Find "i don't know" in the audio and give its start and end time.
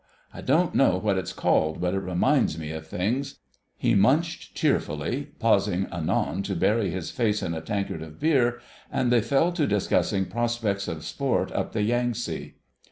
0.33-0.97